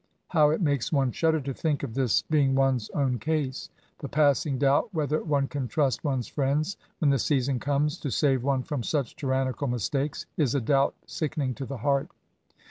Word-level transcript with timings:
How 0.29 0.49
it 0.49 0.61
makes 0.61 0.91
one 0.91 1.11
shudder 1.11 1.39
to 1.41 1.53
think 1.53 1.83
of 1.83 1.93
this 1.93 2.23
being 2.23 2.55
one's 2.55 2.89
own 2.89 3.19
case! 3.19 3.69
The 3.99 4.09
passing 4.09 4.57
doubt 4.57 4.89
whether 4.91 5.21
one 5.23 5.45
can 5.47 5.67
trust 5.67 6.03
one's 6.03 6.25
friends, 6.27 6.75
when 6.97 7.11
the 7.11 7.19
season 7.19 7.59
comes, 7.59 7.99
to 7.99 8.09
save 8.09 8.43
one 8.43 8.63
from 8.63 8.81
such 8.81 9.15
tyrannical 9.15 9.67
mistakes^ 9.67 10.25
is 10.37 10.55
a 10.55 10.59
doubt 10.59 10.95
sickening 11.05 11.53
to 11.53 11.67
the 11.67 11.77
heart. 11.77 12.09